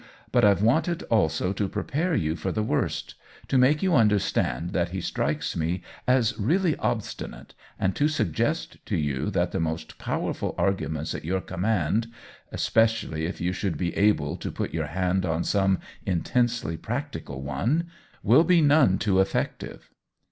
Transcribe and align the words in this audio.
But 0.31 0.43
IVe 0.43 0.63
wanted 0.63 1.03
also 1.11 1.53
to 1.53 1.69
prepare 1.69 2.15
you 2.15 2.35
for 2.35 2.51
the 2.51 2.63
worst, 2.63 3.13
to 3.47 3.55
make 3.55 3.83
you 3.83 3.93
understand 3.95 4.71
that 4.71 4.89
he 4.89 4.99
strikes 4.99 5.55
me 5.55 5.83
as 6.07 6.39
really 6.39 6.75
obstinate, 6.77 7.53
and 7.79 7.95
to 7.97 8.07
suggest 8.07 8.83
to 8.87 8.97
you 8.97 9.29
that 9.29 9.51
the 9.51 9.59
most 9.59 9.99
powerful 9.99 10.55
arguments 10.57 11.13
at 11.13 11.23
your 11.23 11.39
command 11.39 12.07
—especially 12.51 13.27
if 13.27 13.39
you 13.39 13.53
should 13.53 13.77
be 13.77 13.95
able 13.95 14.37
to 14.37 14.51
put 14.51 14.73
your 14.73 14.87
hand 14.87 15.23
on 15.23 15.43
some 15.43 15.77
intensely 16.03 16.77
practical 16.77 17.43
one— 17.43 17.85
will 18.23 18.43
be 18.43 18.59
none 18.59 18.97
too 18.97 19.19
effective." 19.21 19.91